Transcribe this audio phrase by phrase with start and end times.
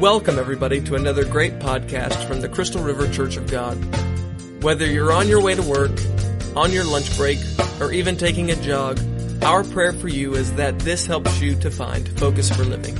[0.00, 3.74] Welcome, everybody, to another great podcast from the Crystal River Church of God.
[4.62, 5.90] Whether you're on your way to work,
[6.54, 7.40] on your lunch break,
[7.80, 9.00] or even taking a jog,
[9.42, 12.96] our prayer for you is that this helps you to find focus for living.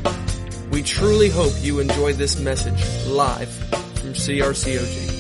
[0.73, 5.15] We truly hope you enjoy this message live from CRCOG.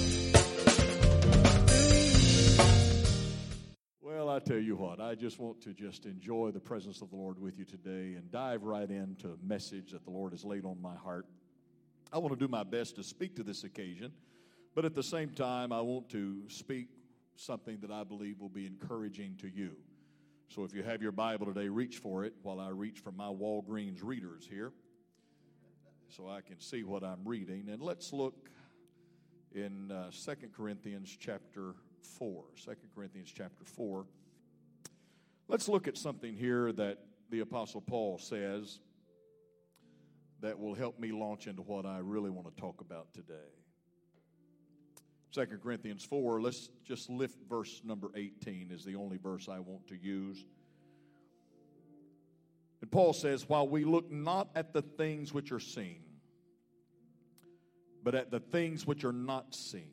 [4.02, 7.16] Well, I tell you what, I just want to just enjoy the presence of the
[7.16, 10.64] Lord with you today and dive right into a message that the Lord has laid
[10.64, 11.26] on my heart.
[12.12, 14.12] I want to do my best to speak to this occasion,
[14.74, 16.88] but at the same time, I want to speak
[17.36, 19.72] something that I believe will be encouraging to you.
[20.48, 23.26] So if you have your Bible today, reach for it while I reach for my
[23.26, 24.72] Walgreens readers here
[26.08, 27.68] so I can see what I'm reading.
[27.70, 28.48] And let's look
[29.54, 32.44] in uh, 2 Corinthians chapter 4.
[32.64, 34.06] 2 Corinthians chapter 4.
[35.48, 36.98] Let's look at something here that
[37.30, 38.80] the Apostle Paul says
[40.40, 43.34] that will help me launch into what I really want to talk about today.
[45.32, 49.86] 2 Corinthians 4, let's just lift verse number 18 is the only verse I want
[49.88, 50.44] to use.
[52.80, 56.02] And Paul says, While we look not at the things which are seen,
[58.02, 59.90] but at the things which are not seen.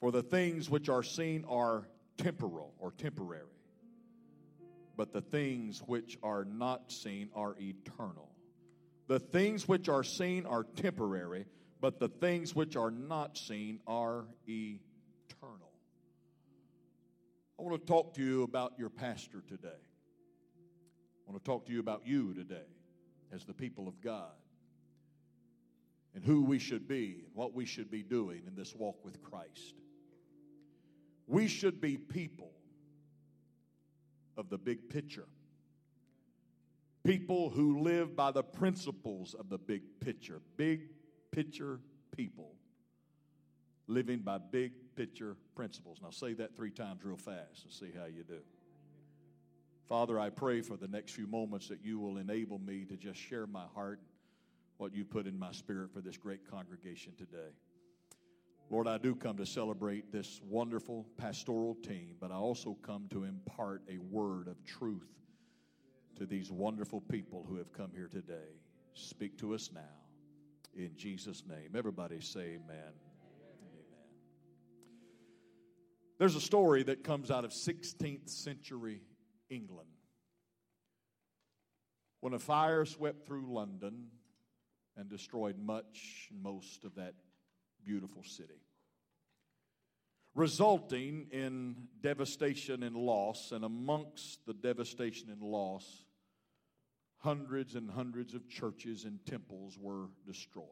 [0.00, 3.44] For the things which are seen are temporal or temporary,
[4.96, 8.33] but the things which are not seen are eternal.
[9.06, 11.46] The things which are seen are temporary,
[11.80, 15.72] but the things which are not seen are eternal.
[17.58, 19.68] I want to talk to you about your pastor today.
[19.68, 22.66] I want to talk to you about you today
[23.32, 24.32] as the people of God
[26.14, 29.22] and who we should be and what we should be doing in this walk with
[29.22, 29.74] Christ.
[31.26, 32.52] We should be people
[34.36, 35.26] of the big picture.
[37.04, 40.40] People who live by the principles of the big picture.
[40.56, 40.88] Big
[41.30, 41.80] picture
[42.16, 42.54] people
[43.86, 45.98] living by big picture principles.
[46.02, 48.40] Now, say that three times real fast and see how you do.
[49.86, 53.20] Father, I pray for the next few moments that you will enable me to just
[53.20, 54.00] share my heart,
[54.78, 57.52] what you put in my spirit for this great congregation today.
[58.70, 63.24] Lord, I do come to celebrate this wonderful pastoral team, but I also come to
[63.24, 65.23] impart a word of truth
[66.16, 68.60] to these wonderful people who have come here today.
[68.94, 69.80] Speak to us now.
[70.74, 71.70] In Jesus' name.
[71.76, 72.92] Everybody say amen.
[76.18, 79.02] There's a story that comes out of 16th century
[79.50, 79.88] England.
[82.20, 84.06] When a fire swept through London
[84.96, 87.14] and destroyed much, and most of that
[87.84, 88.62] beautiful city,
[90.34, 96.03] resulting in devastation and loss, and amongst the devastation and loss,
[97.24, 100.66] hundreds and hundreds of churches and temples were destroyed.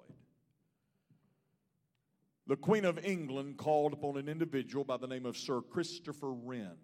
[2.46, 6.76] The Queen of England called upon an individual by the name of Sir Christopher Wren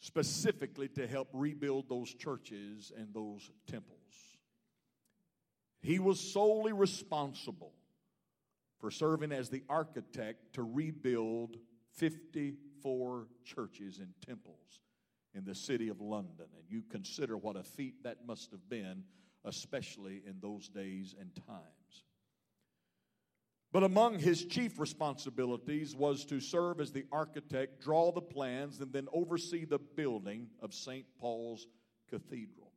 [0.00, 3.98] specifically to help rebuild those churches and those temples.
[5.82, 7.74] He was solely responsible
[8.80, 11.58] for serving as the architect to rebuild
[11.96, 14.80] 54 churches and temples
[15.34, 16.46] in the city of London.
[16.56, 19.04] And you consider what a feat that must have been,
[19.44, 22.04] especially in those days and times.
[23.70, 28.92] But among his chief responsibilities was to serve as the architect, draw the plans, and
[28.92, 31.04] then oversee the building of St.
[31.20, 31.66] Paul's
[32.08, 32.72] Cathedral.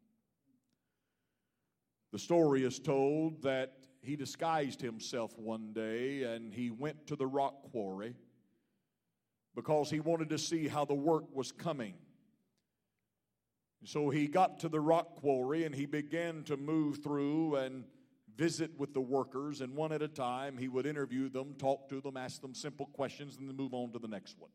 [2.11, 7.27] The story is told that he disguised himself one day and he went to the
[7.27, 8.15] rock quarry
[9.55, 11.93] because he wanted to see how the work was coming.
[13.83, 17.83] So he got to the rock quarry and he began to move through and
[18.35, 22.01] visit with the workers, and one at a time, he would interview them, talk to
[22.01, 24.49] them, ask them simple questions, and then move on to the next one.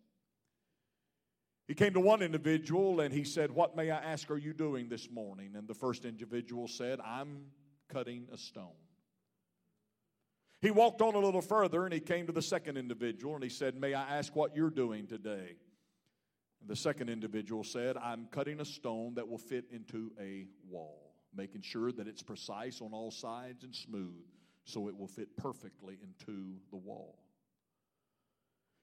[1.69, 4.89] He came to one individual and he said, What may I ask are you doing
[4.89, 5.55] this morning?
[5.57, 7.47] And the first individual said, I'm
[7.89, 8.79] cutting a stone.
[10.61, 13.51] He walked on a little further and he came to the second individual and he
[13.51, 15.57] said, May I ask what you're doing today?
[16.65, 21.63] The second individual said, I'm cutting a stone that will fit into a wall, making
[21.63, 24.25] sure that it's precise on all sides and smooth
[24.65, 27.19] so it will fit perfectly into the wall.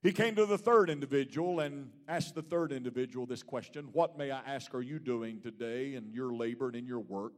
[0.02, 4.32] He came to the third individual and asked the third individual this question What, may
[4.32, 7.34] I ask, are you doing today in your labor and in your work?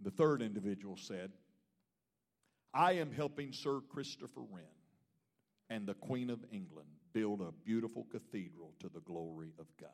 [0.00, 1.32] The third individual said,
[2.74, 4.64] I am helping Sir Christopher Wren
[5.68, 9.90] and the Queen of England build a beautiful cathedral to the glory of God.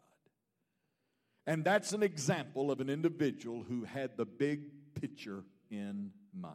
[1.47, 4.71] And that's an example of an individual who had the big
[5.01, 6.55] picture in mind.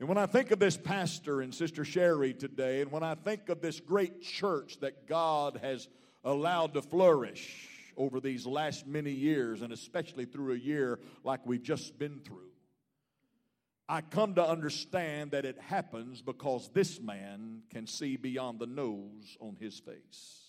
[0.00, 3.48] And when I think of this pastor and Sister Sherry today, and when I think
[3.48, 5.88] of this great church that God has
[6.24, 11.62] allowed to flourish over these last many years, and especially through a year like we've
[11.62, 12.50] just been through,
[13.88, 19.36] I come to understand that it happens because this man can see beyond the nose
[19.40, 20.40] on his face.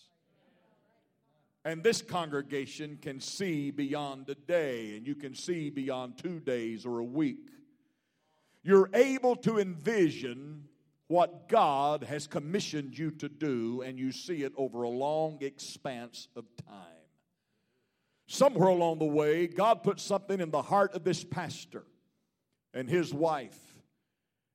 [1.65, 6.85] And this congregation can see beyond a day, and you can see beyond two days
[6.85, 7.49] or a week.
[8.63, 10.65] You're able to envision
[11.07, 16.29] what God has commissioned you to do, and you see it over a long expanse
[16.35, 16.77] of time.
[18.27, 21.83] Somewhere along the way, God put something in the heart of this pastor
[22.75, 23.57] and his wife,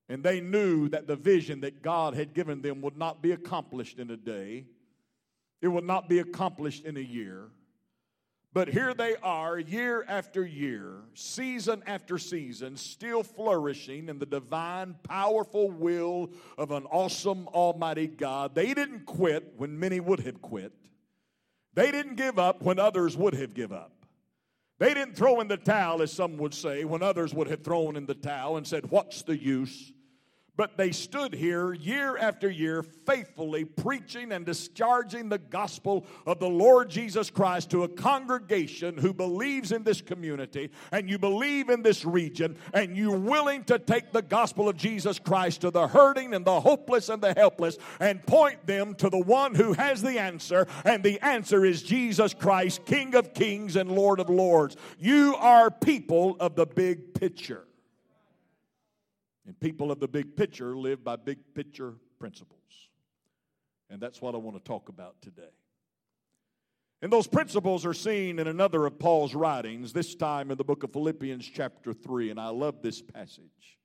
[0.08, 3.98] and they knew that the vision that God had given them would not be accomplished
[3.98, 4.66] in a day
[5.60, 7.48] it would not be accomplished in a year.
[8.52, 14.96] But here they are, year after year, season after season, still flourishing in the divine,
[15.04, 18.56] powerful will of an awesome, almighty God.
[18.56, 20.72] They didn't quit when many would have quit.
[21.74, 23.92] They didn't give up when others would have given up.
[24.80, 27.96] They didn't throw in the towel, as some would say, when others would have thrown
[27.96, 29.92] in the towel and said, What's the use?
[30.56, 36.48] But they stood here year after year, faithfully preaching and discharging the gospel of the
[36.48, 41.82] Lord Jesus Christ to a congregation who believes in this community and you believe in
[41.82, 46.34] this region and you're willing to take the gospel of Jesus Christ to the hurting
[46.34, 50.18] and the hopeless and the helpless and point them to the one who has the
[50.18, 50.66] answer.
[50.84, 54.76] And the answer is Jesus Christ, King of kings and Lord of lords.
[54.98, 57.64] You are people of the big picture.
[59.46, 62.60] And people of the big picture live by big picture principles.
[63.88, 65.42] And that's what I want to talk about today.
[67.02, 70.82] And those principles are seen in another of Paul's writings, this time in the book
[70.82, 72.30] of Philippians, chapter 3.
[72.30, 73.78] And I love this passage.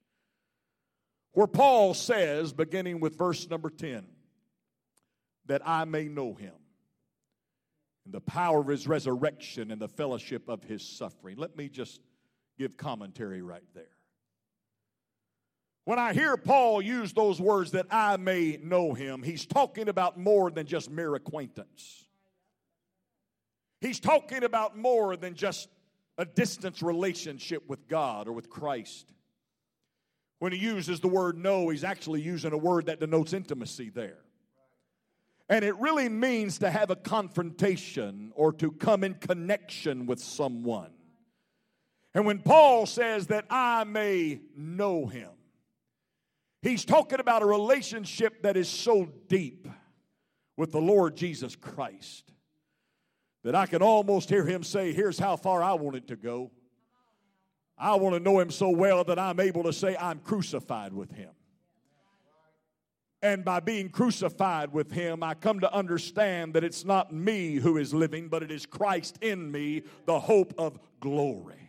[1.31, 4.05] Where Paul says, beginning with verse number 10,
[5.47, 6.53] that I may know him
[8.05, 11.37] and the power of his resurrection and the fellowship of his suffering.
[11.37, 12.01] Let me just
[12.57, 13.94] give commentary right there.
[15.85, 20.19] When I hear Paul use those words that I may know him, he's talking about
[20.19, 22.05] more than just mere acquaintance.
[23.81, 25.69] He's talking about more than just
[26.17, 29.13] a distance relationship with God or with Christ.
[30.39, 34.17] When he uses the word know, he's actually using a word that denotes intimacy there.
[35.49, 40.89] And it really means to have a confrontation or to come in connection with someone.
[42.15, 45.29] And when Paul says that I may know him,
[46.65, 49.67] He's talking about a relationship that is so deep
[50.57, 52.31] with the Lord Jesus Christ
[53.43, 56.49] that I can almost hear him say, Here's how far I want it to go.
[57.77, 61.11] I want to know him so well that I'm able to say, I'm crucified with
[61.11, 61.29] him.
[63.21, 67.77] And by being crucified with him, I come to understand that it's not me who
[67.77, 71.64] is living, but it is Christ in me, the hope of glory.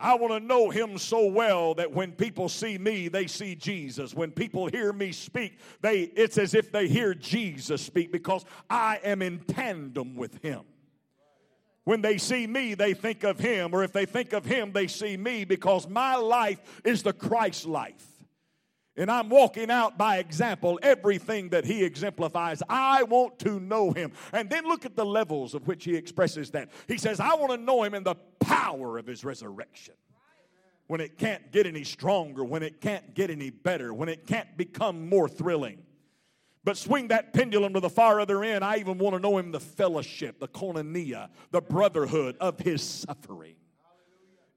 [0.00, 4.14] I want to know him so well that when people see me, they see Jesus.
[4.14, 9.00] When people hear me speak, they it's as if they hear Jesus speak because I
[9.02, 10.60] am in tandem with him.
[11.82, 14.86] When they see me, they think of him, or if they think of him, they
[14.86, 18.17] see me because my life is the Christ life.
[18.98, 22.62] And I'm walking out by example everything that he exemplifies.
[22.68, 24.12] I want to know him.
[24.32, 26.70] And then look at the levels of which he expresses that.
[26.88, 29.94] He says, I want to know him in the power of his resurrection.
[30.88, 34.56] When it can't get any stronger, when it can't get any better, when it can't
[34.56, 35.78] become more thrilling.
[36.64, 38.64] But swing that pendulum to the far other end.
[38.64, 43.54] I even want to know him the fellowship, the koinonia, the brotherhood of his suffering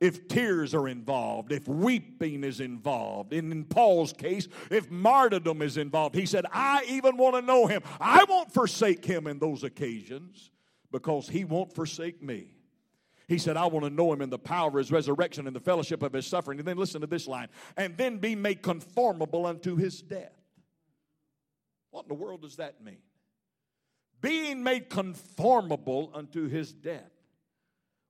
[0.01, 5.77] if tears are involved, if weeping is involved, and in Paul's case, if martyrdom is
[5.77, 7.83] involved, he said, I even want to know him.
[7.99, 10.49] I won't forsake him in those occasions
[10.91, 12.47] because he won't forsake me.
[13.27, 15.61] He said, I want to know him in the power of his resurrection and the
[15.61, 16.59] fellowship of his suffering.
[16.59, 20.33] And then listen to this line and then be made conformable unto his death.
[21.91, 22.97] What in the world does that mean?
[24.19, 27.11] Being made conformable unto his death.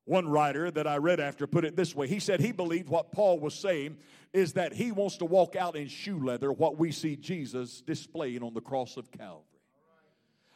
[0.06, 3.12] One writer that I read after put it this way he said he believed what
[3.12, 3.98] Paul was saying
[4.34, 8.44] is that he wants to walk out in shoe leather what we see Jesus displaying
[8.44, 9.46] on the cross of Calvary.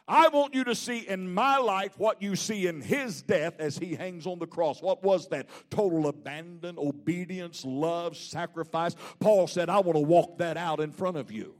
[0.08, 3.76] I want you to see in my life what you see in his death as
[3.76, 4.80] he hangs on the cross.
[4.80, 5.48] What was that?
[5.68, 8.94] Total abandon, obedience, love, sacrifice.
[9.18, 11.56] Paul said, I want to walk that out in front of you.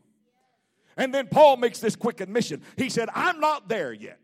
[0.97, 2.63] And then Paul makes this quick admission.
[2.77, 4.21] He said, I'm not there yet.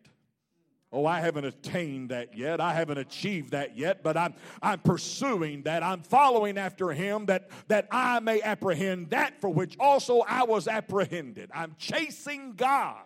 [0.94, 2.61] Oh, I haven't attained that yet.
[2.61, 5.82] I haven't achieved that yet, but I'm, I'm pursuing that.
[5.82, 10.68] I'm following after him that, that I may apprehend that for which also I was
[10.68, 11.50] apprehended.
[11.54, 13.00] I'm chasing God.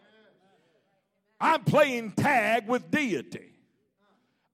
[1.41, 3.53] I'm playing tag with deity.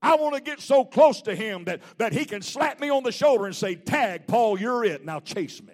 [0.02, 3.02] I want to get so close to him that, that he can slap me on
[3.02, 5.04] the shoulder and say, Tag, Paul, you're it.
[5.04, 5.72] Now chase me.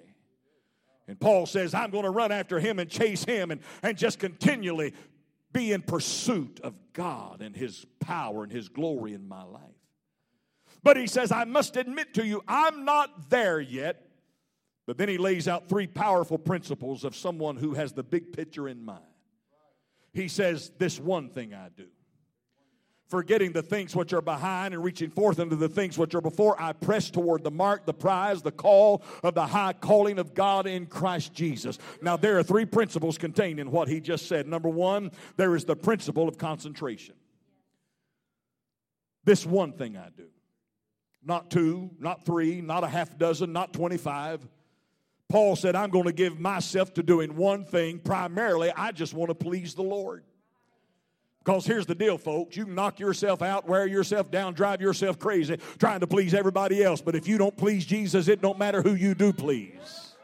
[1.09, 4.19] And Paul says, I'm going to run after him and chase him and, and just
[4.19, 4.93] continually
[5.53, 9.63] be in pursuit of God and His power and His glory in my life.
[10.83, 14.05] But he says, I must admit to you, I'm not there yet.
[14.87, 18.69] But then he lays out three powerful principles of someone who has the big picture
[18.69, 19.03] in mind.
[20.15, 21.89] He says, This one thing I do
[23.09, 26.61] forgetting the things which are behind and reaching forth into the things which are before,
[26.61, 30.67] I press toward the mark, the prize, the call of the high calling of God
[30.67, 31.79] in Christ Jesus.
[32.03, 34.47] Now, there are three principles contained in what he just said.
[34.47, 37.15] Number one, there is the principle of concentration.
[39.25, 40.29] This one thing I do.
[41.25, 44.47] Not two, not three, not a half dozen, not 25.
[45.29, 47.99] Paul said, I'm going to give myself to doing one thing.
[47.99, 50.25] Primarily, I just want to please the Lord.
[51.49, 52.59] Because here's the deal, folks.
[52.59, 56.85] You can knock yourself out, wear yourself down, drive yourself crazy trying to please everybody
[56.85, 57.01] else.
[57.01, 60.15] But if you don't please Jesus, it don't matter who you do please.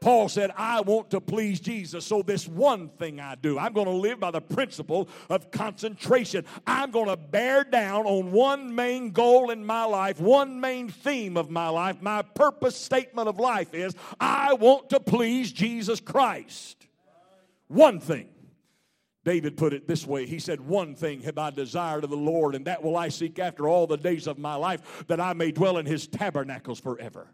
[0.00, 2.04] Paul said, I want to please Jesus.
[2.04, 6.44] So, this one thing I do, I'm going to live by the principle of concentration.
[6.66, 11.36] I'm going to bear down on one main goal in my life, one main theme
[11.36, 12.02] of my life.
[12.02, 16.88] My purpose statement of life is I want to please Jesus Christ.
[17.68, 18.31] One thing.
[19.24, 22.54] David put it this way He said, One thing have I desired of the Lord,
[22.54, 25.52] and that will I seek after all the days of my life, that I may
[25.52, 27.28] dwell in his tabernacles forever.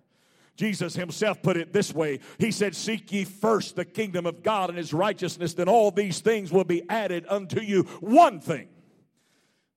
[0.56, 4.68] Jesus himself put it this way He said, Seek ye first the kingdom of God
[4.68, 7.84] and his righteousness, then all these things will be added unto you.
[8.00, 8.68] One thing.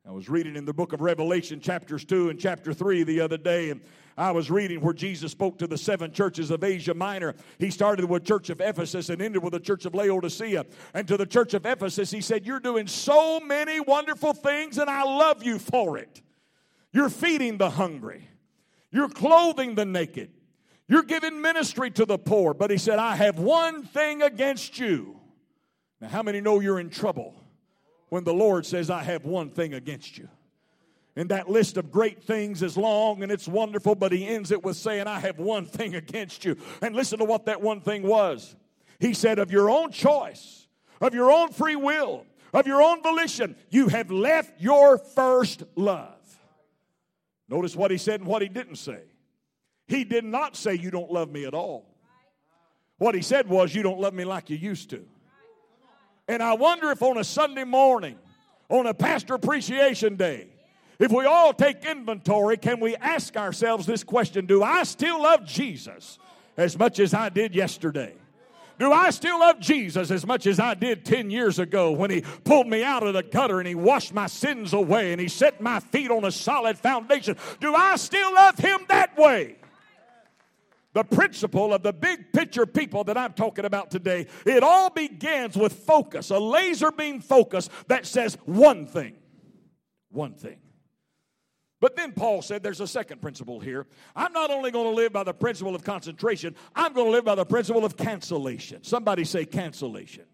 [0.08, 3.38] I was reading in the book of Revelation, chapters 2 and chapter 3 the other
[3.38, 3.82] day, and
[4.22, 7.34] I was reading where Jesus spoke to the seven churches of Asia Minor.
[7.58, 10.66] He started with the church of Ephesus and ended with the church of Laodicea.
[10.94, 14.90] And to the church of Ephesus, he said, You're doing so many wonderful things, and
[14.90, 16.22] I love you for it.
[16.94, 18.28] You're feeding the hungry,
[18.92, 20.30] you're clothing the naked,
[20.88, 22.54] you're giving ministry to the poor.
[22.54, 25.20] But he said, I have one thing against you.
[26.00, 27.34] Now, how many know you're in trouble
[28.10, 30.30] when the Lord says, I have one thing against you?
[31.16, 34.64] And that list of great things is long and it's wonderful, but he ends it
[34.64, 36.56] with saying, I have one thing against you.
[36.82, 38.56] And listen to what that one thing was.
[39.00, 40.68] He said, Of your own choice,
[41.02, 46.16] of your own free will, of your own volition, you have left your first love.
[47.50, 49.02] Notice what he said and what he didn't say.
[49.88, 51.86] He did not say, You don't love me at all.
[53.00, 55.06] What he said was, You don't love me like you used to.
[56.30, 58.18] And I wonder if on a Sunday morning,
[58.70, 60.48] on a pastor appreciation day,
[61.02, 65.46] if we all take inventory, can we ask ourselves this question Do I still love
[65.46, 66.20] Jesus
[66.56, 68.14] as much as I did yesterday?
[68.78, 72.22] Do I still love Jesus as much as I did 10 years ago when He
[72.22, 75.60] pulled me out of the gutter and He washed my sins away and He set
[75.60, 77.36] my feet on a solid foundation?
[77.60, 79.58] Do I still love Him that way?
[80.94, 85.56] The principle of the big picture people that I'm talking about today, it all begins
[85.56, 89.16] with focus, a laser beam focus that says one thing.
[90.10, 90.61] One thing.
[91.82, 93.88] But then Paul said there's a second principle here.
[94.16, 97.26] I'm not only going to live by the principle of concentration, I'm going to live
[97.26, 98.84] by the principle of cancellation.
[98.84, 100.26] Somebody say cancellation.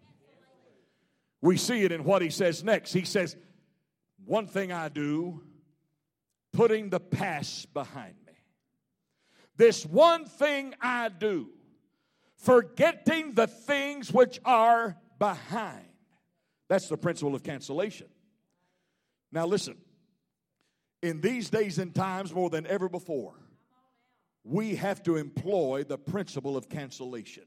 [1.40, 2.92] We see it in what he says next.
[2.92, 3.34] He says,
[4.26, 5.42] One thing I do,
[6.52, 8.34] putting the past behind me.
[9.56, 11.48] This one thing I do,
[12.36, 15.86] forgetting the things which are behind.
[16.68, 18.08] That's the principle of cancellation.
[19.32, 19.78] Now, listen
[21.02, 23.34] in these days and times more than ever before,
[24.44, 27.44] we have to employ the principle of cancellation.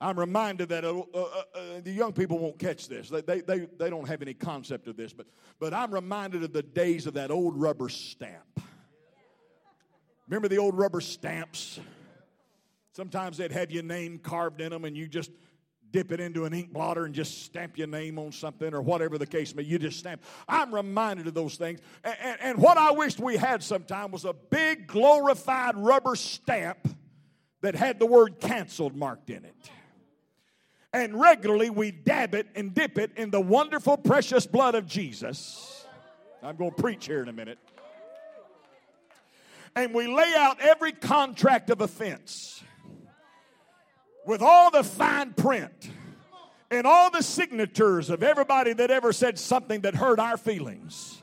[0.00, 1.20] I'm reminded that uh, uh,
[1.54, 3.08] uh, the young people won't catch this.
[3.08, 5.26] They, they, they, they don't have any concept of this, but,
[5.58, 8.60] but I'm reminded of the days of that old rubber stamp.
[10.28, 11.80] Remember the old rubber stamps?
[12.92, 15.30] Sometimes they'd have your name carved in them, and you just
[15.92, 19.18] dip it into an ink blotter and just stamp your name on something or whatever
[19.18, 20.22] the case may you just stamp.
[20.48, 21.80] I'm reminded of those things.
[22.04, 26.88] And, and, and what i wished we had sometime was a big glorified rubber stamp
[27.62, 29.70] that had the word canceled marked in it.
[30.92, 35.84] And regularly we dab it and dip it in the wonderful precious blood of jesus.
[36.42, 37.58] I'm going to preach here in a minute.
[39.74, 42.45] And we lay out every contract of offense
[44.26, 45.90] with all the fine print
[46.70, 51.22] and all the signatures of everybody that ever said something that hurt our feelings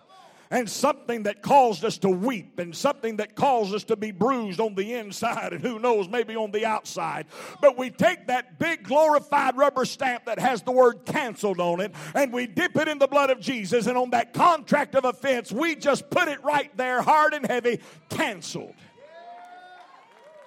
[0.53, 4.59] and something that caused us to weep and something that caused us to be bruised
[4.59, 7.25] on the inside and who knows, maybe on the outside.
[7.59, 11.91] But we take that big glorified rubber stamp that has the word canceled on it
[12.13, 15.51] and we dip it in the blood of Jesus, and on that contract of offense,
[15.51, 17.79] we just put it right there, hard and heavy,
[18.09, 18.75] canceled.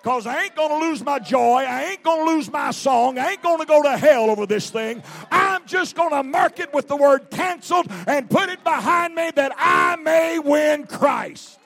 [0.06, 1.64] Because I ain't going to lose my joy.
[1.68, 3.18] I ain't going to lose my song.
[3.18, 5.02] I ain't going to go to hell over this thing.
[5.32, 9.32] I'm just going to mark it with the word canceled and put it behind me
[9.34, 11.58] that I may win Christ.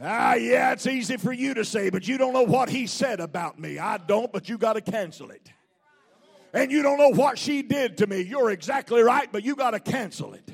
[0.00, 3.20] Ah, yeah, it's easy for you to say, but you don't know what he said
[3.20, 3.78] about me.
[3.78, 5.52] I don't, but you got to cancel it.
[6.54, 8.22] And you don't know what she did to me.
[8.22, 10.50] You're exactly right, but you got to cancel it.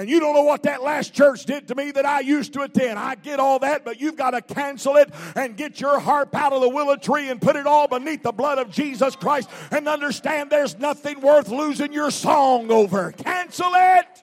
[0.00, 2.62] And you don't know what that last church did to me that I used to
[2.62, 2.98] attend.
[2.98, 6.54] I get all that, but you've got to cancel it and get your harp out
[6.54, 9.86] of the willow tree and put it all beneath the blood of Jesus Christ and
[9.86, 13.12] understand there's nothing worth losing your song over.
[13.12, 14.22] Cancel it.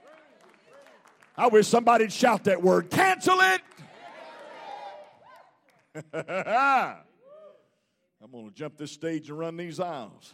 [1.37, 2.89] I wish somebody'd shout that word.
[2.89, 3.61] Cancel it.
[6.11, 6.23] I'm
[8.31, 10.33] going to jump this stage and run these aisles.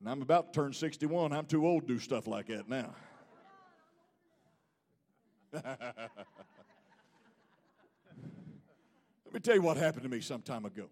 [0.00, 1.32] And I'm about to turn 61.
[1.32, 2.94] I'm too old to do stuff like that now.
[5.52, 5.64] Let
[9.32, 10.88] me tell you what happened to me some time ago.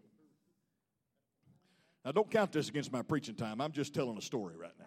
[2.04, 3.60] Now, don't count this against my preaching time.
[3.60, 4.86] I'm just telling a story right now.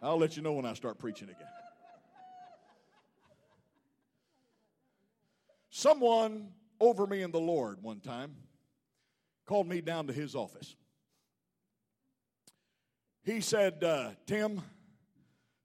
[0.00, 1.48] I'll let you know when I start preaching again.
[5.70, 6.48] Someone
[6.80, 8.34] over me in the Lord one time
[9.44, 10.76] called me down to his office.
[13.22, 14.62] He said, uh, Tim,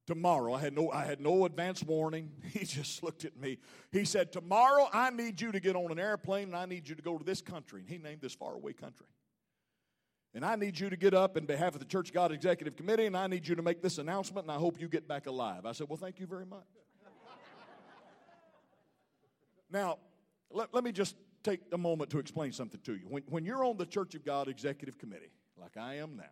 [0.05, 2.31] tomorrow, I had, no, I had no advance warning.
[2.51, 3.57] He just looked at me.
[3.91, 6.95] He said, Tomorrow, I need you to get on an airplane and I need you
[6.95, 7.81] to go to this country.
[7.81, 9.07] And he named this faraway country.
[10.35, 12.75] And I need you to get up in behalf of the Church of God Executive
[12.75, 15.27] Committee and I need you to make this announcement and I hope you get back
[15.27, 15.65] alive.
[15.65, 16.65] I said, Well, thank you very much.
[19.71, 19.99] now,
[20.51, 23.05] let, let me just take a moment to explain something to you.
[23.07, 26.23] When, when you're on the Church of God Executive Committee, like I am now,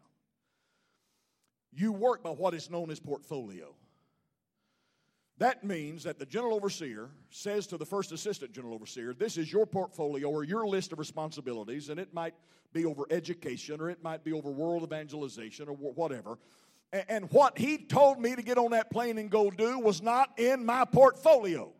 [1.73, 3.75] you work by what is known as portfolio.
[5.37, 9.51] That means that the general overseer says to the first assistant general overseer, This is
[9.51, 12.35] your portfolio or your list of responsibilities, and it might
[12.73, 16.37] be over education or it might be over world evangelization or whatever.
[17.09, 20.37] And what he told me to get on that plane and go do was not
[20.37, 21.71] in my portfolio.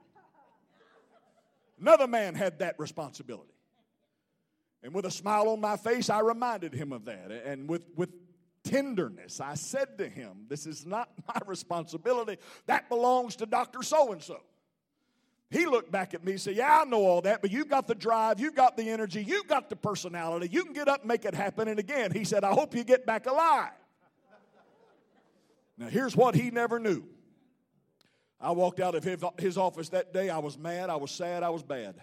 [1.80, 3.54] Another man had that responsibility.
[4.84, 7.32] And with a smile on my face, I reminded him of that.
[7.32, 8.10] And with, with
[8.72, 9.42] tenderness.
[9.42, 12.38] I said to him, This is not my responsibility.
[12.68, 13.84] That belongs to Dr.
[13.84, 14.40] So and so.
[15.50, 17.88] He looked back at me and said, Yeah, I know all that, but you've got
[17.88, 20.50] the drive, you've got the energy, you've got the personality.
[20.52, 21.68] You can get up and make it happen.
[21.68, 23.72] And again, he said, I hope you get back alive.
[25.78, 27.04] Now, here's what he never knew.
[28.40, 29.04] I walked out of
[29.38, 30.30] his office that day.
[30.30, 31.96] I was mad, I was sad, I was bad.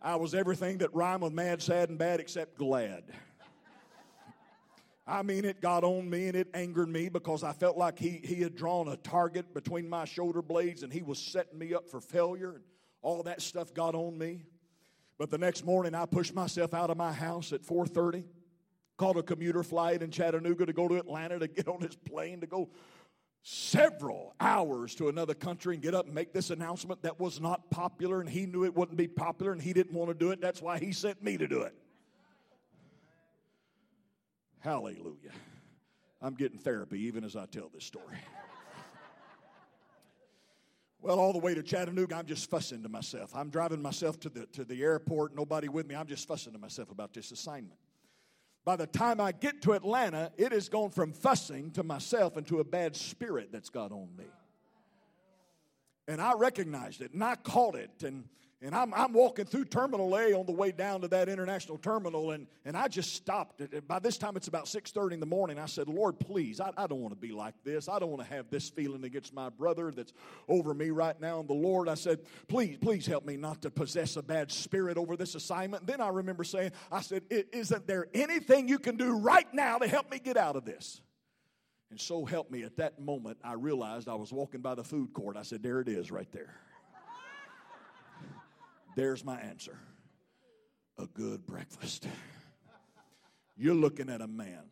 [0.00, 3.04] I was everything that rhymed with mad, sad, and bad except glad.
[5.06, 8.20] I mean, it got on me and it angered me because I felt like he,
[8.22, 11.90] he had drawn a target between my shoulder blades and he was setting me up
[11.90, 12.52] for failure.
[12.52, 12.64] And
[13.02, 14.44] all that stuff got on me.
[15.18, 18.24] But the next morning, I pushed myself out of my house at 4:30,
[18.96, 22.40] caught a commuter flight in Chattanooga to go to Atlanta to get on this plane
[22.40, 22.70] to go
[23.42, 27.70] several hours to another country and get up and make this announcement that was not
[27.70, 30.40] popular and he knew it wouldn't be popular and he didn't want to do it.
[30.40, 31.74] That's why he sent me to do it.
[34.62, 35.32] Hallelujah.
[36.20, 38.16] I'm getting therapy even as I tell this story.
[41.00, 43.34] Well, all the way to Chattanooga, I'm just fussing to myself.
[43.34, 45.96] I'm driving myself to the, to the airport, nobody with me.
[45.96, 47.76] I'm just fussing to myself about this assignment.
[48.64, 52.60] By the time I get to Atlanta, it has gone from fussing to myself into
[52.60, 54.26] a bad spirit that's got on me.
[56.06, 58.04] And I recognized it and I caught it.
[58.04, 58.28] And
[58.62, 62.30] and I'm, I'm walking through Terminal A on the way down to that international terminal,
[62.30, 63.60] and, and I just stopped.
[63.88, 65.58] By this time, it's about 6.30 in the morning.
[65.58, 67.88] I said, Lord, please, I, I don't want to be like this.
[67.88, 70.12] I don't want to have this feeling against my brother that's
[70.48, 71.40] over me right now.
[71.40, 74.96] And the Lord, I said, please, please help me not to possess a bad spirit
[74.96, 75.86] over this assignment.
[75.86, 79.88] Then I remember saying, I said, isn't there anything you can do right now to
[79.88, 81.00] help me get out of this?
[81.90, 85.12] And so help me, at that moment, I realized I was walking by the food
[85.12, 85.36] court.
[85.36, 86.54] I said, there it is right there.
[88.94, 89.78] There's my answer
[90.98, 92.06] a good breakfast.
[93.56, 94.64] You're looking at a man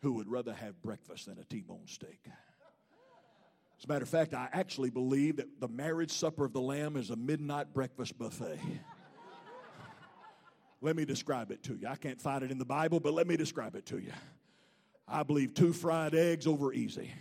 [0.00, 2.20] who would rather have breakfast than a T bone steak.
[3.78, 6.96] As a matter of fact, I actually believe that the marriage supper of the Lamb
[6.96, 8.58] is a midnight breakfast buffet.
[10.80, 11.86] Let me describe it to you.
[11.86, 14.12] I can't find it in the Bible, but let me describe it to you.
[15.06, 17.12] I believe two fried eggs over easy.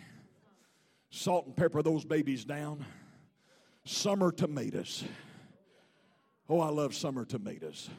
[1.11, 2.85] Salt and pepper those babies down.
[3.85, 5.03] Summer tomatoes.
[6.51, 7.89] Oh, I love summer tomatoes.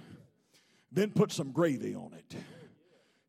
[0.93, 2.37] Then put some gravy on it.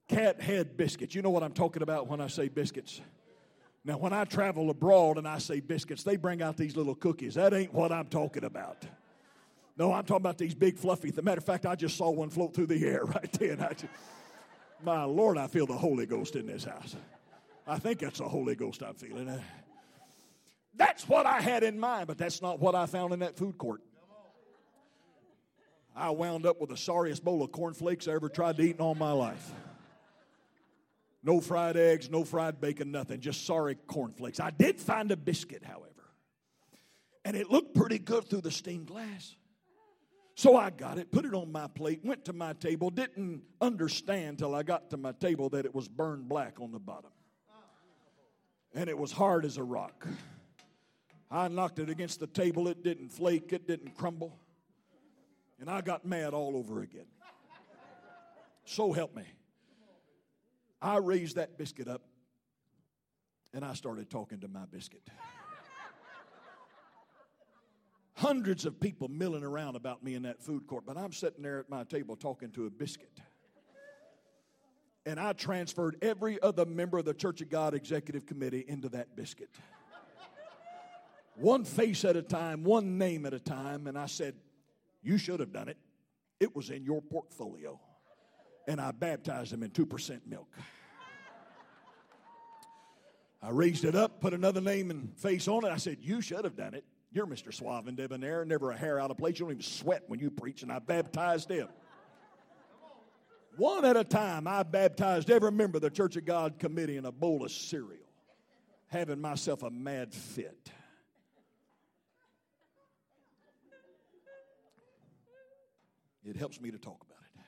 [0.10, 1.16] Cat head biscuits.
[1.16, 3.00] You know what I'm talking about when I say biscuits?
[3.86, 7.36] Now, when I travel abroad and I say biscuits, they bring out these little cookies.
[7.36, 8.86] That ain't what I'm talking about.
[9.78, 11.10] No, I'm talking about these big fluffy.
[11.22, 13.60] Matter of fact, I just saw one float through the air right then.
[13.60, 13.86] Just,
[14.84, 16.98] my Lord, I feel the Holy Ghost in this house.
[17.66, 19.30] I think that's the Holy Ghost I'm feeling.
[19.30, 19.40] Uh,
[20.76, 23.58] that's what I had in mind, but that's not what I found in that food
[23.58, 23.80] court.
[25.96, 28.82] I wound up with the sorriest bowl of cornflakes I ever tried to eat in
[28.82, 29.52] all my life.
[31.24, 33.22] No fried eggs, no fried bacon, nothing.
[33.22, 34.40] Just sorry cornflakes.
[34.40, 35.90] I did find a biscuit, however.
[37.24, 39.36] And it looked pretty good through the stained glass.
[40.36, 44.40] So I got it, put it on my plate, went to my table, didn't understand
[44.40, 47.12] till I got to my table that it was burned black on the bottom.
[48.74, 50.08] And it was hard as a rock.
[51.30, 54.40] I knocked it against the table, it didn't flake, it didn't crumble.
[55.60, 57.06] And I got mad all over again.
[58.66, 59.24] So help me.
[60.82, 62.02] I raised that biscuit up
[63.54, 65.08] and I started talking to my biscuit.
[68.16, 71.60] Hundreds of people milling around about me in that food court, but I'm sitting there
[71.60, 73.20] at my table talking to a biscuit.
[75.06, 79.16] And I transferred every other member of the Church of God Executive Committee into that
[79.16, 79.50] biscuit.
[81.36, 84.36] One face at a time, one name at a time, and I said,
[85.04, 85.78] You should have done it.
[86.40, 87.80] It was in your portfolio.
[88.68, 90.48] And I baptized them in 2% milk.
[93.42, 95.70] I raised it up, put another name and face on it.
[95.70, 96.86] I said, You should have done it.
[97.12, 97.54] You're Mr.
[97.54, 99.38] Suave and debonair, never a hair out of place.
[99.38, 101.68] You don't even sweat when you preach, and I baptized him.
[103.58, 107.06] One at a time, I baptized every member of the Church of God committee in
[107.06, 108.08] a bowl of cereal,
[108.88, 110.72] having myself a mad fit.
[116.26, 117.42] It helps me to talk about it.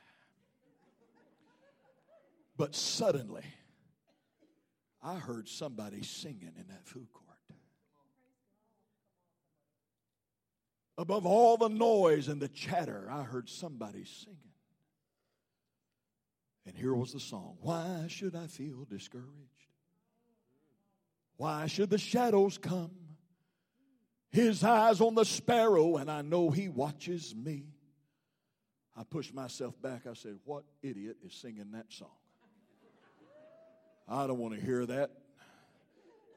[2.58, 3.44] But suddenly,
[5.02, 7.26] I heard somebody singing in that food court.
[10.98, 14.40] Above all the noise and the chatter, I heard somebody singing.
[16.66, 19.30] And here was the song Why should I feel discouraged?
[21.38, 22.92] Why should the shadows come?
[24.30, 27.75] His eyes on the sparrow, and I know he watches me.
[28.98, 30.08] I pushed myself back.
[30.10, 32.08] I said, What idiot is singing that song?
[34.08, 35.12] I don't want to hear that.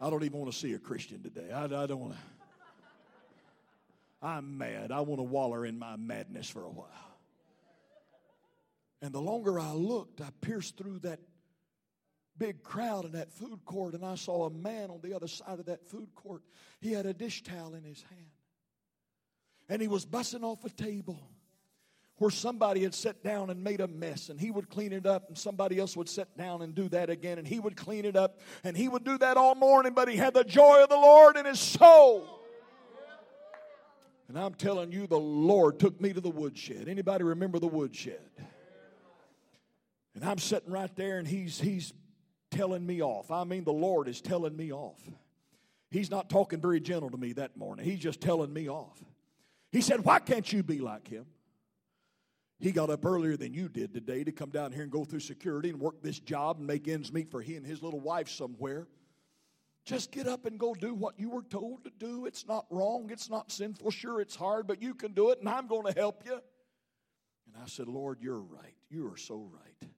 [0.00, 1.50] I don't even want to see a Christian today.
[1.52, 2.18] I, I don't want to.
[4.20, 4.90] I'm mad.
[4.90, 6.88] I want to waller in my madness for a while.
[9.00, 11.20] And the longer I looked, I pierced through that
[12.36, 15.60] big crowd in that food court, and I saw a man on the other side
[15.60, 16.42] of that food court.
[16.80, 18.30] He had a dish towel in his hand,
[19.68, 21.30] and he was bussing off a table
[22.18, 25.28] where somebody had sat down and made a mess and he would clean it up
[25.28, 28.16] and somebody else would sit down and do that again and he would clean it
[28.16, 30.96] up and he would do that all morning but he had the joy of the
[30.96, 32.26] lord in his soul.
[34.28, 36.88] And i'm telling you the lord took me to the woodshed.
[36.88, 38.20] Anybody remember the woodshed?
[40.14, 41.92] And i'm sitting right there and he's he's
[42.50, 43.30] telling me off.
[43.30, 45.00] I mean the lord is telling me off.
[45.90, 47.84] He's not talking very gentle to me that morning.
[47.84, 49.02] He's just telling me off.
[49.70, 51.26] He said why can't you be like him
[52.58, 55.20] he got up earlier than you did today to come down here and go through
[55.20, 58.28] security and work this job and make ends meet for he and his little wife
[58.28, 58.88] somewhere.
[59.84, 62.26] Just get up and go do what you were told to do.
[62.26, 63.90] It's not wrong, it's not sinful.
[63.90, 66.34] Sure, it's hard, but you can do it, and I'm going to help you.
[66.34, 68.74] And I said, Lord, you're right.
[68.90, 69.90] You are so right.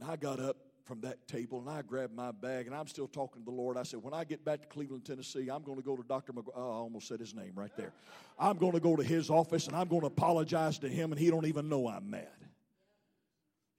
[0.00, 3.08] And I got up from that table and I grabbed my bag and I'm still
[3.08, 3.76] talking to the Lord.
[3.76, 6.32] I said, when I get back to Cleveland, Tennessee, I'm going to go to Dr.
[6.32, 6.52] McGraw.
[6.54, 7.92] Oh, I almost said his name right there.
[8.38, 11.20] I'm going to go to his office and I'm going to apologize to him and
[11.20, 12.28] he don't even know I'm mad.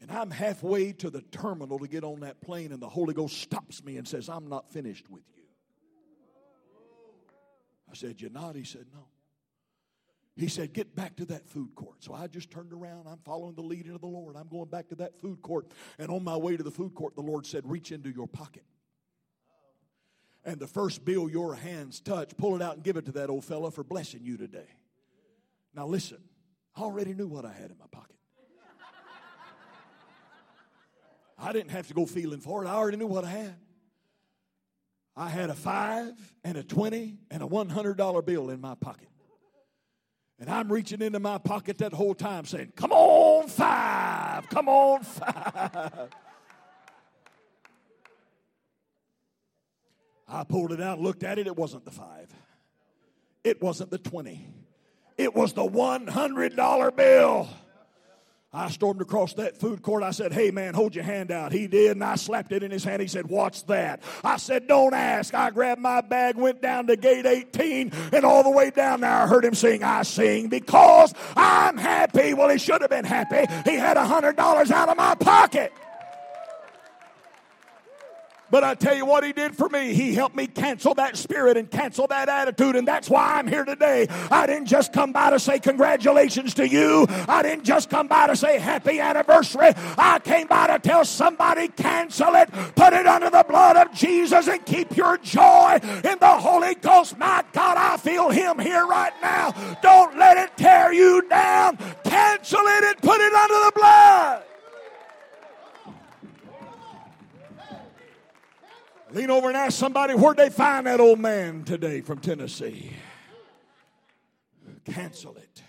[0.02, 3.42] And I'm halfway to the terminal to get on that plane and the Holy Ghost
[3.42, 5.44] stops me and says, I'm not finished with you.
[7.90, 8.56] I said, You're not?
[8.56, 9.06] He said, No.
[10.38, 12.04] He said, Get back to that food court.
[12.04, 13.08] So I just turned around.
[13.08, 14.36] I'm following the leading of the Lord.
[14.36, 15.72] I'm going back to that food court.
[15.98, 18.64] And on my way to the food court, the Lord said, Reach into your pocket.
[20.46, 23.30] And the first bill your hands touch, pull it out and give it to that
[23.30, 24.70] old fella for blessing you today.
[25.74, 26.20] Now listen,
[26.76, 28.16] I already knew what I had in my pocket.
[31.40, 32.68] I didn't have to go feeling for it.
[32.68, 33.56] I already knew what I had.
[35.16, 39.10] I had a five and a 20 and a $100 bill in my pocket.
[40.40, 45.04] And I'm reaching into my pocket that whole time saying, Come on, five, come on,
[45.04, 46.10] five.
[50.28, 52.28] I pulled it out, looked at it, it wasn't the five.
[53.44, 54.46] It wasn't the 20.
[55.18, 57.50] It was the $100 bill.
[58.54, 60.04] I stormed across that food court.
[60.04, 61.52] I said, Hey man, hold your hand out.
[61.52, 63.02] He did, and I slapped it in his hand.
[63.02, 64.02] He said, What's that?
[64.24, 65.34] I said, Don't ask.
[65.34, 69.12] I grabbed my bag, went down to gate 18, and all the way down there
[69.12, 72.34] I heard him sing, I sing because I'm happy.
[72.34, 73.52] Well, he should have been happy.
[73.70, 75.74] He had a $100 out of my pocket.
[78.50, 79.94] But I tell you what he did for me.
[79.94, 82.76] He helped me cancel that spirit and cancel that attitude.
[82.76, 84.08] And that's why I'm here today.
[84.32, 87.06] I didn't just come by to say congratulations to you.
[87.28, 89.72] I didn't just come by to say happy anniversary.
[89.98, 94.48] I came by to tell somebody cancel it, put it under the blood of Jesus
[94.48, 97.18] and keep your joy in the Holy Ghost.
[97.18, 99.52] My God, I feel him here right now.
[99.82, 101.78] Don't let it tear you down.
[102.04, 103.97] Cancel it and put it under the blood.
[109.18, 112.92] Lean over and ask somebody where'd they find that old man today from Tennessee.
[114.86, 115.64] Cancel it.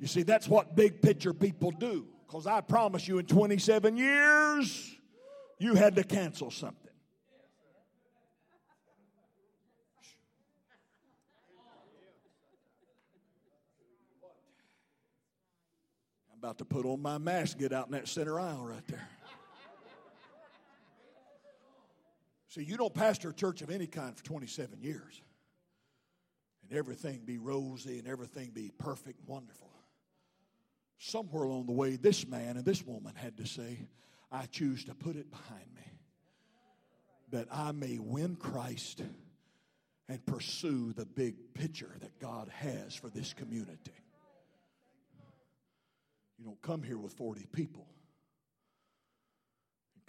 [0.00, 2.08] You see, that's what big picture people do.
[2.26, 4.92] Because I promise you, in 27 years,
[5.60, 6.90] you had to cancel something.
[16.32, 19.08] I'm about to put on my mask, get out in that center aisle right there.
[22.54, 25.20] See, you don't pastor a church of any kind for 27 years
[26.62, 29.72] and everything be rosy and everything be perfect and wonderful.
[30.98, 33.88] Somewhere along the way, this man and this woman had to say,
[34.30, 35.82] I choose to put it behind me
[37.32, 39.02] that I may win Christ
[40.08, 43.90] and pursue the big picture that God has for this community.
[46.38, 47.88] You don't come here with 40 people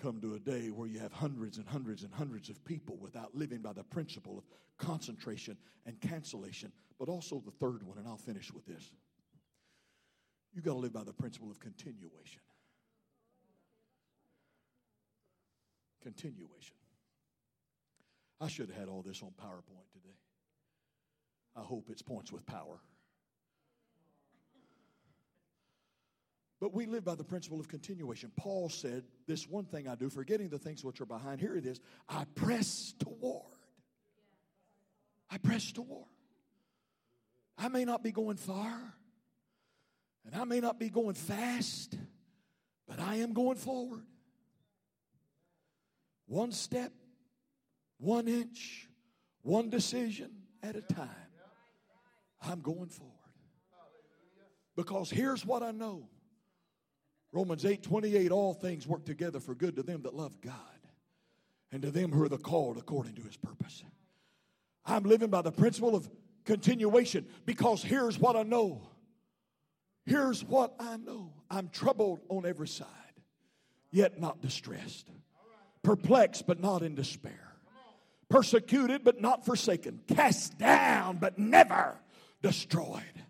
[0.02, 3.36] come to a day where you have hundreds and hundreds and hundreds of people without
[3.36, 4.46] living by the principle of
[4.78, 6.72] concentration and cancellation.
[7.00, 8.92] But also the third one, and I'll finish with this.
[10.54, 12.42] You got to live by the principle of continuation.
[16.02, 16.76] Continuation.
[18.40, 20.16] I should have had all this on PowerPoint today.
[21.56, 22.80] I hope it's points with power.
[26.66, 28.32] But we live by the principle of continuation.
[28.36, 31.40] Paul said, This one thing I do, forgetting the things which are behind.
[31.40, 33.54] Here it is I press toward.
[35.30, 36.08] I press toward.
[37.56, 38.80] I may not be going far,
[40.26, 42.00] and I may not be going fast,
[42.88, 44.02] but I am going forward.
[46.26, 46.92] One step,
[48.00, 48.90] one inch,
[49.44, 50.32] one decision
[50.64, 51.10] at a time.
[52.42, 53.14] I'm going forward.
[54.76, 56.10] Because here's what I know
[57.36, 60.54] Romans 8 28, all things work together for good to them that love God
[61.70, 63.84] and to them who are the called according to his purpose.
[64.86, 66.10] I'm living by the principle of
[66.46, 68.88] continuation because here's what I know.
[70.06, 71.34] Here's what I know.
[71.50, 72.88] I'm troubled on every side,
[73.92, 75.10] yet not distressed,
[75.84, 77.52] perplexed, but not in despair,
[78.30, 81.98] persecuted, but not forsaken, cast down, but never
[82.42, 83.25] destroyed.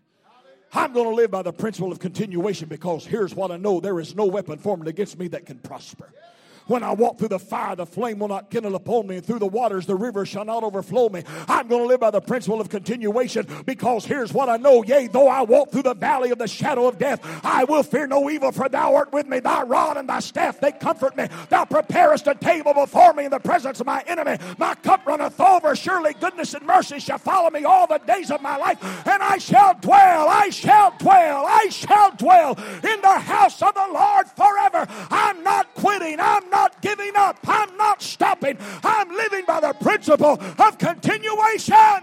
[0.72, 4.00] I'm going to live by the principle of continuation because here's what I know there
[4.00, 6.10] is no weapon formed against me that can prosper.
[6.66, 9.38] When I walk through the fire, the flame will not kindle upon me, and through
[9.38, 11.22] the waters, the river shall not overflow me.
[11.46, 14.82] I'm going to live by the principle of continuation because here's what I know.
[14.82, 18.08] Yea, though I walk through the valley of the shadow of death, I will fear
[18.08, 19.38] no evil, for thou art with me.
[19.38, 21.28] Thy rod and thy staff, they comfort me.
[21.50, 24.36] Thou preparest a table before me in the presence of my enemy.
[24.58, 25.76] My cup runneth over.
[25.76, 29.38] Surely goodness and mercy shall follow me all the days of my life, and I
[29.38, 34.86] shall dwell, I shall dwell, I shall dwell in the house of the Lord forever.
[35.10, 36.18] I'm not quitting.
[36.18, 37.38] I'm not not giving up.
[37.46, 38.56] I'm not stopping.
[38.82, 42.02] I'm living by the principle of continuation.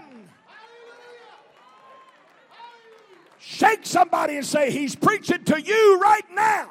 [3.38, 6.70] Shake somebody and say, He's preaching to you right now.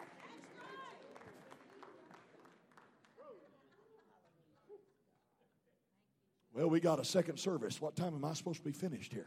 [6.53, 7.81] Well, we got a second service.
[7.81, 9.25] What time am I supposed to be finished here?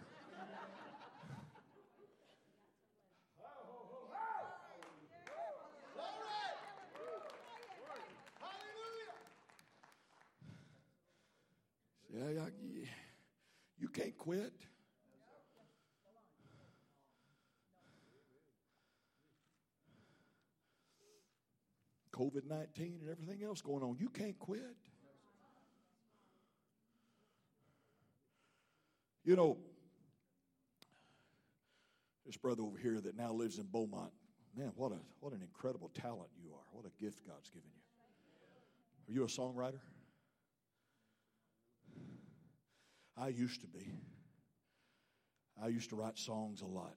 [12.17, 12.47] Yeah,
[13.79, 14.53] you can't quit.
[22.13, 23.99] COVID 19 and everything else going on.
[24.01, 24.63] You can't quit.
[29.25, 29.59] You know,
[32.25, 34.13] This brother over here that now lives in Beaumont,
[34.57, 36.65] man, what, a, what an incredible talent you are.
[36.73, 39.13] What a gift God's given you.
[39.13, 39.81] Are you a songwriter?
[43.17, 43.93] I used to be.
[45.63, 46.95] I used to write songs a lot.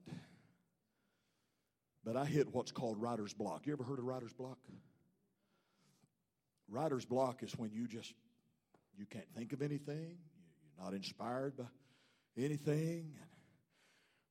[2.04, 3.66] But I hit what's called writer's block.
[3.66, 4.58] You ever heard of writer's block?
[6.68, 8.14] Writer's block is when you just
[8.98, 10.18] you can't think of anything,
[10.78, 11.66] you're not inspired by
[12.38, 13.16] anything.
[13.18, 13.30] And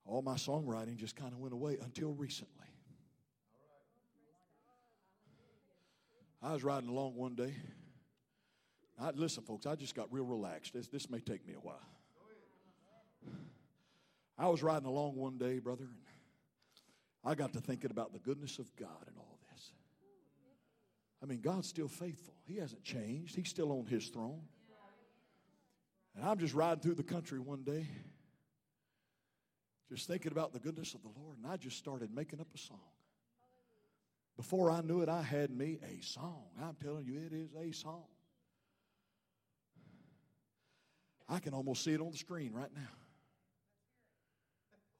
[0.05, 2.55] all my songwriting just kind of went away until recently.
[6.43, 7.55] I was riding along one day.
[9.01, 10.73] I, listen, folks, I just got real relaxed.
[10.75, 11.77] This, this may take me a while.
[14.37, 15.95] I was riding along one day, brother, and
[17.25, 19.73] I got to thinking about the goodness of God and all this.
[21.23, 22.35] I mean, God's still faithful.
[22.47, 23.35] He hasn't changed.
[23.35, 24.43] He's still on his throne.
[26.17, 27.87] And I'm just riding through the country one day,
[29.89, 32.59] just thinking about the goodness of the Lord, and I just started making up a
[32.59, 32.81] song.
[34.37, 36.45] Before I knew it, I had me a song.
[36.61, 38.05] I'm telling you, it is a song.
[41.29, 42.89] I can almost see it on the screen right now.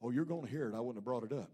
[0.01, 0.75] Oh, you're going to hear it.
[0.75, 1.49] I wouldn't have brought it up.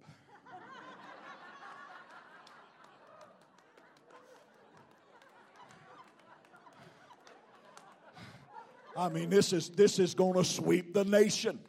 [8.98, 11.60] I mean, this is this is going to sweep the nation.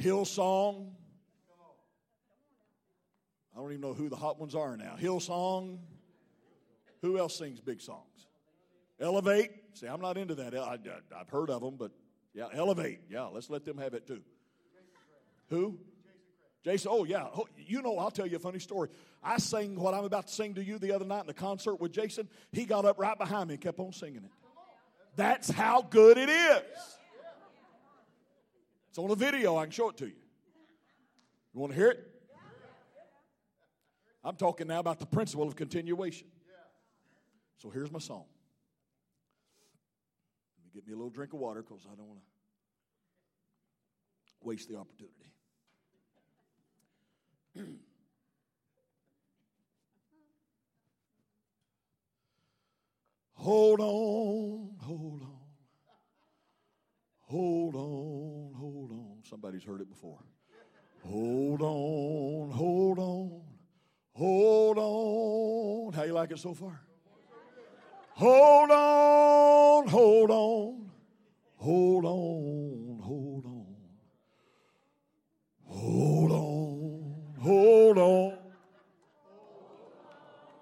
[0.00, 0.90] Hillsong.
[3.54, 4.94] I don't even know who the hot ones are now.
[5.00, 5.78] Hillsong.
[7.02, 8.26] Who else sings big songs?
[9.00, 9.61] Elevate.
[9.74, 10.54] See, I'm not into that.
[10.54, 10.78] I,
[11.16, 11.92] have heard of them, but
[12.34, 13.00] yeah, Elevate.
[13.10, 14.20] Yeah, let's let them have it too.
[15.48, 15.78] Who?
[16.64, 16.90] Jason.
[16.92, 17.26] Oh, yeah.
[17.34, 18.88] Oh, you know, I'll tell you a funny story.
[19.22, 21.80] I sang what I'm about to sing to you the other night in a concert
[21.80, 22.28] with Jason.
[22.52, 24.30] He got up right behind me and kept on singing it.
[25.16, 26.62] That's how good it is.
[28.90, 29.56] It's on a video.
[29.56, 30.12] I can show it to you.
[31.54, 32.08] You want to hear it?
[34.24, 36.28] I'm talking now about the principle of continuation.
[37.58, 38.24] So here's my song.
[40.74, 42.24] Get me a little drink of water because I don't want to
[44.46, 45.14] waste the opportunity.
[53.34, 55.36] hold on, hold on,
[57.20, 59.18] hold on, hold on.
[59.28, 60.24] Somebody's heard it before.
[61.04, 63.42] Hold on, hold on,
[64.14, 65.92] hold on.
[65.92, 66.80] How you like it so far?
[68.14, 70.90] Hold on, hold on,
[71.56, 73.76] hold on, hold on,
[75.66, 78.38] hold on, hold on.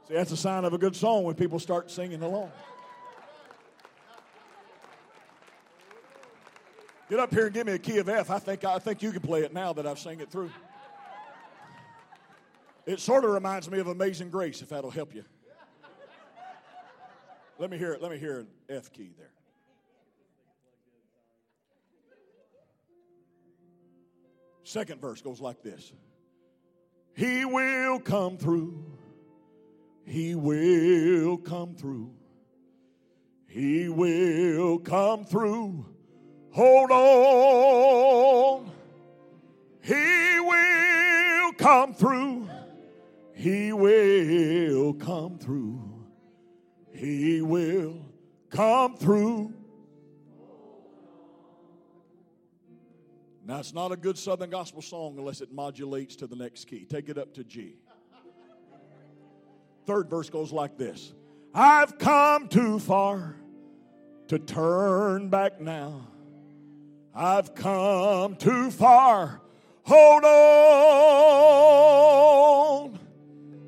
[0.09, 2.51] See, that's a sign of a good song when people start singing along.
[7.11, 8.31] Get up here and give me a key of F.
[8.31, 10.51] I think I think you can play it now that I've sang it through.
[12.87, 15.25] It sort of reminds me of Amazing Grace, if that'll help you.
[17.61, 18.01] Let me hear it.
[18.01, 19.33] Let me hear an F key there.
[24.65, 25.93] Second verse goes like this
[27.15, 28.83] He will come through.
[30.07, 32.15] He will come through.
[33.47, 35.85] He will come through.
[36.53, 38.71] Hold on.
[39.83, 42.49] He will come through.
[43.35, 45.90] He will come through.
[47.01, 47.97] He will
[48.51, 49.55] come through.
[53.47, 56.85] Now, it's not a good Southern gospel song unless it modulates to the next key.
[56.85, 57.77] Take it up to G.
[59.87, 61.15] Third verse goes like this
[61.55, 63.37] I've come too far
[64.29, 66.07] to turn back now.
[67.15, 69.41] I've come too far.
[69.85, 70.31] Hold on.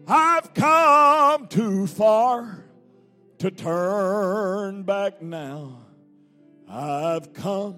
[0.07, 2.62] I've come too far
[3.43, 5.77] to turn back now.
[6.69, 7.75] I've come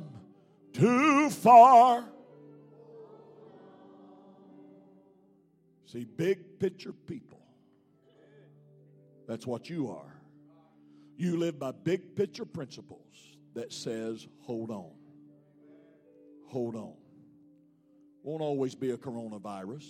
[0.74, 2.04] too far.
[5.86, 7.40] See, big picture people.
[9.26, 10.20] That's what you are.
[11.16, 14.90] You live by big picture principles that says, hold on.
[16.48, 16.92] Hold on.
[18.22, 19.86] Won't always be a coronavirus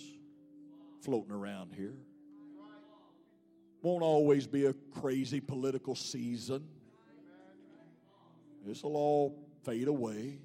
[1.01, 1.97] floating around here
[3.85, 6.67] won't always be a crazy political season.
[8.65, 10.39] This will all fade away.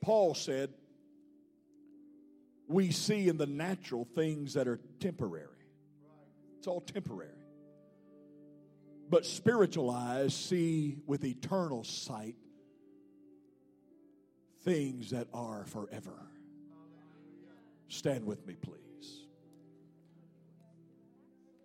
[0.00, 0.70] Paul said,
[2.68, 5.48] We see in the natural things that are temporary.
[6.58, 7.32] It's all temporary.
[9.10, 12.36] But spiritual eyes see with eternal sight
[14.62, 16.28] things that are forever.
[17.88, 18.93] Stand with me, please.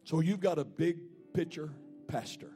[0.09, 0.97] So you've got a big
[1.35, 1.69] picture
[2.07, 2.49] pastor,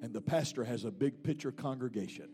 [0.00, 2.28] and the pastor has a big picture congregation.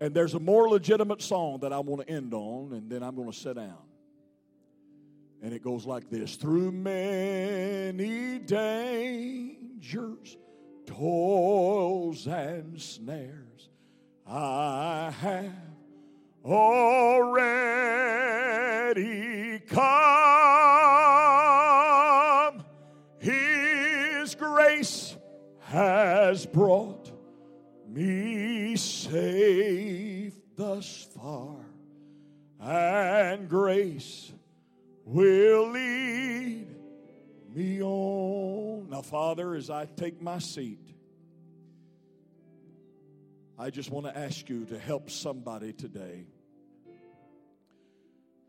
[0.00, 3.14] And there's a more legitimate song that I want to end on, and then I'm
[3.14, 3.76] going to sit down.
[5.42, 10.38] And it goes like this Through many dangers,
[10.86, 13.68] toils, and snares,
[14.26, 15.52] I have
[16.42, 17.34] already
[19.68, 20.23] come.
[26.34, 27.12] Has brought
[27.86, 31.54] me safe thus far,
[32.58, 34.32] and grace
[35.04, 36.66] will lead
[37.54, 38.88] me on.
[38.90, 40.80] Now, Father, as I take my seat,
[43.56, 46.26] I just want to ask you to help somebody today.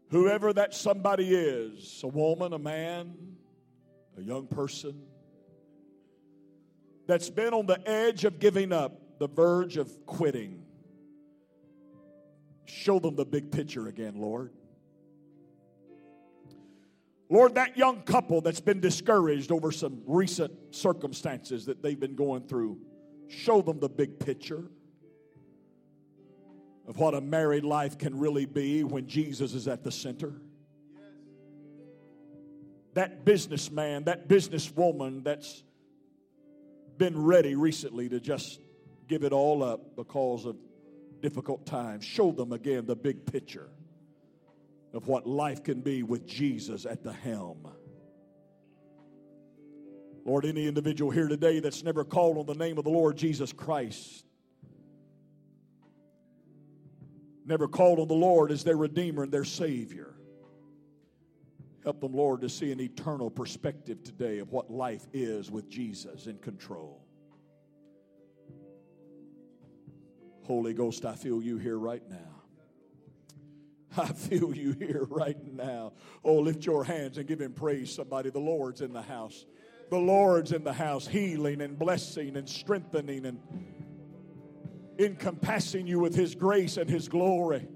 [0.10, 3.14] Whoever that somebody is a woman, a man,
[4.18, 5.04] a young person
[7.08, 10.64] that's been on the edge of giving up, the verge of quitting.
[12.66, 14.52] Show them the big picture again, Lord.
[17.30, 22.44] Lord, that young couple that's been discouraged over some recent circumstances that they've been going
[22.44, 22.80] through,
[23.28, 24.64] show them the big picture
[26.88, 30.34] of what a married life can really be when Jesus is at the center.
[32.94, 35.64] That businessman, that businesswoman that's
[36.98, 38.60] been ready recently to just
[39.08, 40.58] give it all up because of
[41.22, 43.70] difficult times, show them again the big picture
[44.94, 47.68] of what life can be with Jesus at the helm.
[50.26, 53.54] Lord, any individual here today that's never called on the name of the Lord Jesus
[53.54, 54.26] Christ,
[57.46, 60.15] never called on the Lord as their Redeemer and their Savior,
[61.86, 66.26] help them, Lord, to see an eternal perspective today of what life is with Jesus
[66.26, 67.06] in control.
[70.44, 72.42] Holy Ghost, I feel you here right now.
[73.98, 75.94] I feel you here right now.
[76.24, 78.32] Oh, lift your hands and give him praise, somebody.
[78.32, 79.46] The Lord's in the house.
[79.92, 83.40] The Lord's in the house, healing and blessing and strengthening and
[84.98, 87.68] encompassing you with his grace and his glory.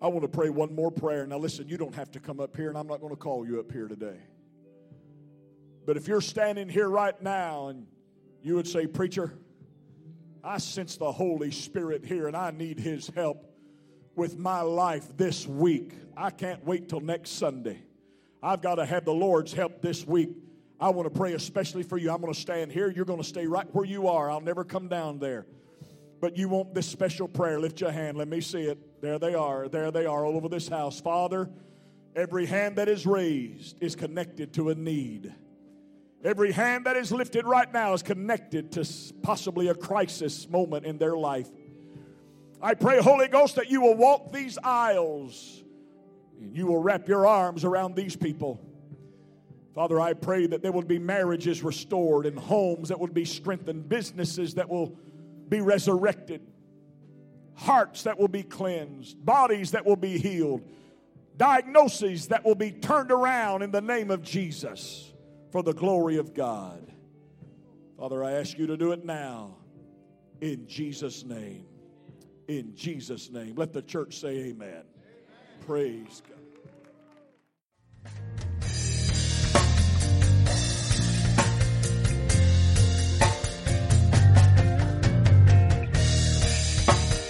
[0.00, 1.26] I want to pray one more prayer.
[1.26, 3.46] Now, listen, you don't have to come up here, and I'm not going to call
[3.46, 4.18] you up here today.
[5.86, 7.86] But if you're standing here right now and
[8.42, 9.32] you would say, Preacher,
[10.44, 13.44] I sense the Holy Spirit here and I need His help
[14.14, 15.92] with my life this week.
[16.16, 17.82] I can't wait till next Sunday.
[18.42, 20.30] I've got to have the Lord's help this week.
[20.78, 22.10] I want to pray especially for you.
[22.10, 22.90] I'm going to stand here.
[22.90, 24.30] You're going to stay right where you are.
[24.30, 25.46] I'll never come down there.
[26.20, 27.60] But you want this special prayer.
[27.60, 28.16] Lift your hand.
[28.16, 29.00] Let me see it.
[29.00, 29.68] There they are.
[29.68, 31.00] There they are all over this house.
[31.00, 31.48] Father,
[32.16, 35.32] every hand that is raised is connected to a need.
[36.24, 38.84] Every hand that is lifted right now is connected to
[39.22, 41.48] possibly a crisis moment in their life.
[42.60, 45.62] I pray, Holy Ghost, that you will walk these aisles
[46.40, 48.60] and you will wrap your arms around these people.
[49.76, 53.88] Father, I pray that there will be marriages restored and homes that will be strengthened,
[53.88, 54.98] businesses that will
[55.48, 56.42] be resurrected,
[57.54, 60.62] hearts that will be cleansed, bodies that will be healed,
[61.36, 65.12] diagnoses that will be turned around in the name of Jesus
[65.50, 66.92] for the glory of God.
[67.98, 69.56] Father, I ask you to do it now
[70.40, 71.64] in Jesus' name.
[72.46, 73.54] In Jesus' name.
[73.56, 74.68] Let the church say amen.
[74.68, 74.84] amen.
[75.66, 76.37] Praise God.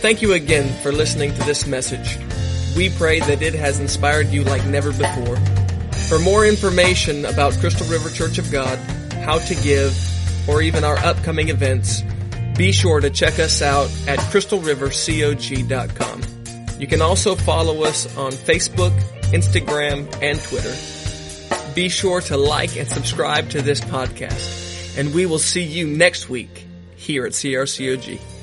[0.00, 2.20] Thank you again for listening to this message.
[2.76, 5.34] We pray that it has inspired you like never before.
[6.08, 8.78] For more information about Crystal River Church of God,
[9.24, 9.98] how to give,
[10.48, 12.04] or even our upcoming events,
[12.56, 16.80] be sure to check us out at crystalrivercog.com.
[16.80, 18.96] You can also follow us on Facebook,
[19.32, 20.76] Instagram, and Twitter.
[21.74, 26.28] Be sure to like and subscribe to this podcast, and we will see you next
[26.28, 28.37] week here at CRCOG.